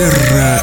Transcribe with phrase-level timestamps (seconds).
[0.00, 0.62] Терра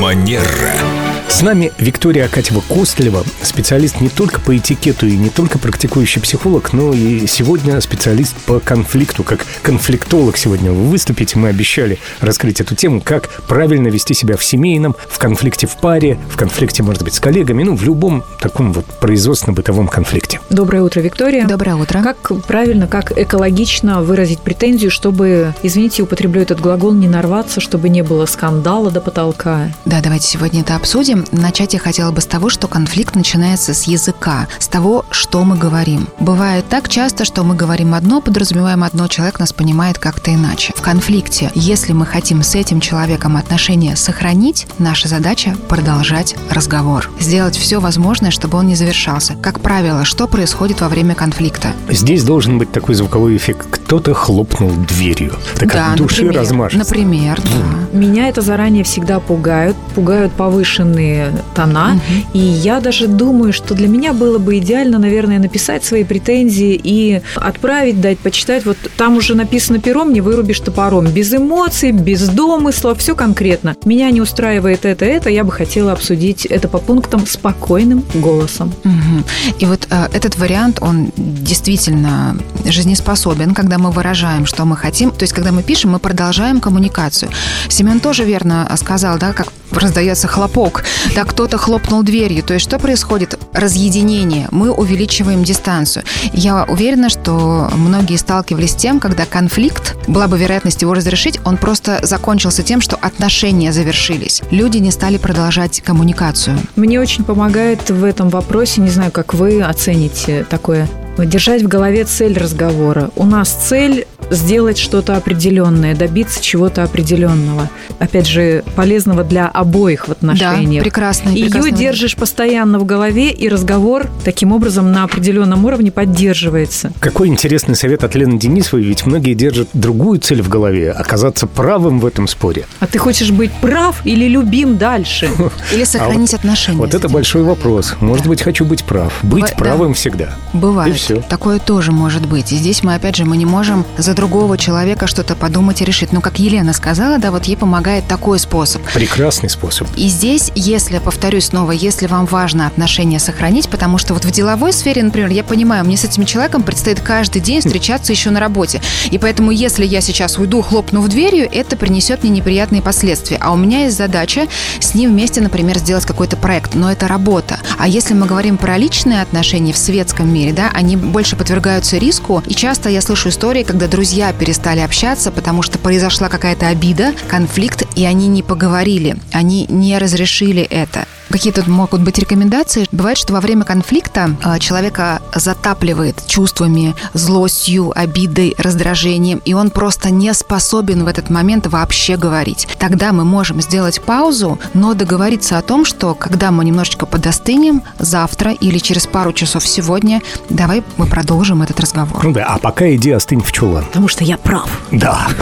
[0.00, 1.09] Манера.
[1.30, 6.92] С нами Виктория Акатьева-Костлева, специалист не только по этикету и не только практикующий психолог, но
[6.92, 9.22] и сегодня специалист по конфликту.
[9.22, 11.38] Как конфликтолог сегодня вы выступите.
[11.38, 16.18] Мы обещали раскрыть эту тему, как правильно вести себя в семейном, в конфликте в паре,
[16.28, 20.40] в конфликте, может быть, с коллегами, ну, в любом таком вот производственно-бытовом конфликте.
[20.50, 21.46] Доброе утро, Виктория.
[21.46, 22.02] Доброе утро.
[22.02, 28.02] Как правильно, как экологично выразить претензию, чтобы, извините, употреблю этот глагол, не нарваться, чтобы не
[28.02, 29.72] было скандала до потолка?
[29.86, 31.19] Да, давайте сегодня это обсудим.
[31.32, 35.56] Начать я хотела бы с того, что конфликт начинается с языка, с того, что мы
[35.56, 36.08] говорим.
[36.18, 40.72] Бывает так часто, что мы говорим одно, подразумеваем одно, человек нас понимает как-то иначе.
[40.76, 47.10] В конфликте, если мы хотим с этим человеком отношения сохранить, наша задача продолжать разговор.
[47.18, 49.34] Сделать все возможное, чтобы он не завершался.
[49.34, 51.72] Как правило, что происходит во время конфликта?
[51.88, 53.66] Здесь должен быть такой звуковой эффект.
[53.70, 55.34] Кто-то хлопнул дверью.
[55.58, 56.78] Так да, от души например, размажется.
[56.78, 57.98] Например, да.
[57.98, 61.09] Меня это заранее всегда пугают, пугают повышенные
[61.54, 62.00] тона.
[62.32, 67.22] И я даже думаю, что для меня было бы идеально, наверное, написать свои претензии и
[67.34, 68.64] отправить, дать почитать.
[68.64, 71.06] Вот там уже написано пером, не вырубишь топором.
[71.06, 73.76] Без эмоций, без домысла, все конкретно.
[73.84, 75.30] Меня не устраивает это, это.
[75.30, 78.72] Я бы хотела обсудить это по пунктам спокойным голосом.
[78.84, 79.24] Мгм.
[79.58, 85.10] И вот э, этот вариант, он действительно жизнеспособен, когда мы выражаем, что мы хотим.
[85.10, 87.30] То есть, когда мы пишем, мы продолжаем коммуникацию.
[87.68, 90.84] Семен тоже верно сказал, да, как раздается хлопок.
[91.14, 92.42] Да, кто-то хлопнул дверью.
[92.42, 93.38] То есть, что происходит?
[93.52, 94.48] Разъединение.
[94.50, 96.04] Мы увеличиваем дистанцию.
[96.32, 101.56] Я уверена, что многие сталкивались с тем, когда конфликт, была бы вероятность его разрешить, он
[101.56, 104.42] просто закончился тем, что отношения завершились.
[104.50, 106.58] Люди не стали продолжать коммуникацию.
[106.76, 112.04] Мне очень помогает в этом вопросе, не знаю, как вы оцените такое, держать в голове
[112.04, 113.10] цель разговора.
[113.16, 117.68] У нас цель сделать что-то определенное, добиться чего-то определенного.
[117.98, 120.82] Опять же, полезного для обоих в отношениях.
[120.82, 121.28] Да, прекрасно.
[121.30, 121.70] Ее прекрасно.
[121.72, 126.92] держишь постоянно в голове, и разговор таким образом на определенном уровне поддерживается.
[127.00, 132.00] Какой интересный совет от Лены Денисовой, ведь многие держат другую цель в голове– оказаться правым
[132.00, 132.64] в этом споре.
[132.80, 135.28] А ты хочешь быть прав или любим дальше?
[135.72, 136.78] Или сохранить отношения.
[136.78, 137.94] Вот это большой вопрос.
[138.00, 139.12] Может быть, хочу быть прав.
[139.22, 139.56] Быть Б- да.
[139.56, 140.36] правым всегда.
[140.52, 140.94] Бывает.
[140.94, 141.22] И всё.
[141.28, 142.52] Такое тоже может быть.
[142.52, 146.12] И здесь мы, опять же, мы не можем за другого человека что-то подумать и решить.
[146.12, 148.82] Но, как Елена сказала, да, вот ей помогает такой способ.
[148.92, 149.88] Прекрасный способ.
[149.96, 154.74] И здесь, если, повторюсь снова, если вам важно отношения сохранить, потому что вот в деловой
[154.74, 158.82] сфере, например, я понимаю, мне с этим человеком предстоит каждый день встречаться еще на работе.
[159.10, 163.38] И поэтому, если я сейчас уйду, хлопнув дверью, это принесет мне неприятные последствия.
[163.40, 164.48] А у меня есть задача
[164.80, 166.74] с ним вместе, например, сделать какой-то проект.
[166.74, 167.58] Но это работа.
[167.78, 172.42] А если мы говорим про личные отношения в светском мире, да, они больше подвергаются риску.
[172.46, 177.84] И часто я слышу истории, когда друзья перестали общаться, потому что произошла какая-то обида, конфликт,
[177.96, 181.06] и они не поговорили, они не разрешили это.
[181.30, 182.86] Какие тут могут быть рекомендации?
[182.90, 190.10] Бывает, что во время конфликта э, человека затапливает чувствами, злостью, обидой, раздражением, и он просто
[190.10, 192.66] не способен в этот момент вообще говорить.
[192.78, 198.52] Тогда мы можем сделать паузу, но договориться о том, что когда мы немножечко подостынем, завтра
[198.52, 202.24] или через пару часов сегодня, давай мы продолжим этот разговор.
[202.24, 203.84] Ну да, а пока иди остынь в чулан.
[203.84, 204.68] Потому что я прав.
[204.90, 205.28] Да.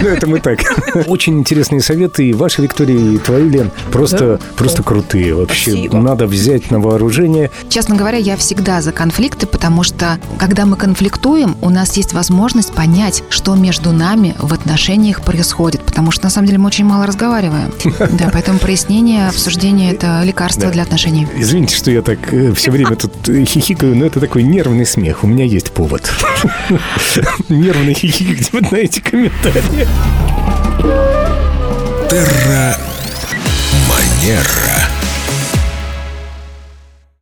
[0.00, 0.60] Ну, это мы так.
[1.06, 2.28] Очень интересные советы.
[2.28, 4.82] И ваши, Виктория, и твои, Лен, просто, просто
[5.14, 5.34] крутые.
[5.34, 5.98] Вообще, Спасибо.
[5.98, 7.50] надо взять на вооружение.
[7.68, 12.72] Честно говоря, я всегда за конфликты, потому что, когда мы конфликтуем, у нас есть возможность
[12.72, 17.06] понять, что между нами в отношениях происходит, потому что, на самом деле, мы очень мало
[17.06, 17.72] разговариваем.
[18.14, 20.70] Да, поэтому прояснение, обсуждение– это лекарство Да.
[20.70, 21.26] для отношений.
[21.36, 22.18] Извините, что я так
[22.54, 25.24] все время тут э, хихикаю, но это такой нервный смех.
[25.24, 26.10] У меня есть повод.
[27.48, 29.86] Нервный хихик, где вы знаете комментарии.
[32.10, 32.76] Терра
[33.88, 34.83] Манера.